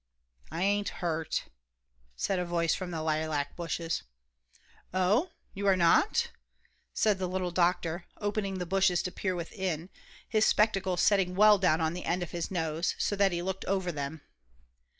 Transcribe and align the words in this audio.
"I 0.51 0.63
ain't 0.63 0.89
hurt," 1.05 1.43
said 2.15 2.39
a 2.39 2.43
voice 2.45 2.73
from 2.73 2.89
the 2.89 3.03
lilac 3.03 3.55
bushes. 3.55 4.01
"Oh, 4.95 5.29
you 5.53 5.67
are 5.67 5.77
not?" 5.77 6.31
said 6.91 7.19
the 7.19 7.27
little 7.27 7.51
doctor, 7.51 8.05
opening 8.17 8.57
the 8.57 8.65
bushes 8.65 9.03
to 9.03 9.11
peer 9.11 9.35
within, 9.35 9.91
his 10.27 10.43
spectacles 10.43 11.03
setting 11.03 11.35
well 11.35 11.59
down 11.59 11.81
on 11.81 11.93
the 11.93 12.05
end 12.05 12.23
of 12.23 12.31
his 12.31 12.49
nose, 12.49 12.95
so 12.97 13.15
that 13.15 13.31
he 13.31 13.43
looked 13.43 13.65
over 13.65 13.91
them. 13.91 14.21